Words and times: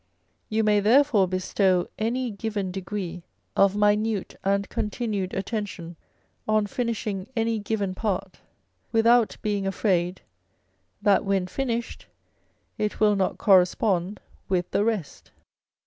You 0.49 0.63
may 0.63 0.79
therefore 0.79 1.27
bestow 1.27 1.87
any 1.99 2.31
given 2.31 2.71
degree 2.71 3.21
of 3.55 3.75
minute 3.75 4.35
and 4.43 4.67
continued 4.67 5.31
attention 5.35 5.95
on 6.47 6.65
finishing 6.65 7.27
any 7.35 7.59
given 7.59 7.93
part 7.93 8.39
without 8.91 9.37
being 9.43 9.67
afraid 9.67 10.21
that 11.03 11.23
when 11.23 11.45
finished 11.45 12.07
it 12.79 12.99
will 12.99 13.15
not 13.15 13.37
correspond 13.37 14.19
with 14.49 14.71
the 14.71 14.83
rest. 14.83 15.29